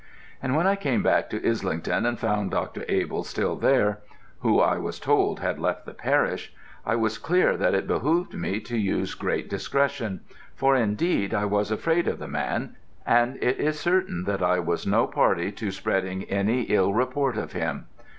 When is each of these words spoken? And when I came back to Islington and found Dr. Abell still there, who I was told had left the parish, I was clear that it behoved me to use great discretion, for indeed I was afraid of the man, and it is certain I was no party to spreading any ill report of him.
And 0.41 0.55
when 0.55 0.65
I 0.65 0.75
came 0.75 1.03
back 1.03 1.29
to 1.29 1.47
Islington 1.47 2.07
and 2.07 2.17
found 2.17 2.49
Dr. 2.49 2.85
Abell 2.89 3.23
still 3.23 3.55
there, 3.55 3.99
who 4.39 4.59
I 4.59 4.79
was 4.79 4.99
told 4.99 5.41
had 5.41 5.59
left 5.59 5.85
the 5.85 5.93
parish, 5.93 6.51
I 6.83 6.95
was 6.95 7.19
clear 7.19 7.55
that 7.57 7.75
it 7.75 7.85
behoved 7.85 8.33
me 8.33 8.61
to 8.61 8.75
use 8.79 9.13
great 9.13 9.47
discretion, 9.47 10.21
for 10.55 10.75
indeed 10.75 11.35
I 11.35 11.45
was 11.45 11.69
afraid 11.69 12.07
of 12.07 12.17
the 12.17 12.27
man, 12.27 12.77
and 13.05 13.37
it 13.43 13.59
is 13.59 13.79
certain 13.79 14.25
I 14.27 14.57
was 14.57 14.87
no 14.87 15.05
party 15.05 15.51
to 15.51 15.69
spreading 15.69 16.23
any 16.23 16.63
ill 16.63 16.95
report 16.95 17.37
of 17.37 17.51
him. 17.51 17.85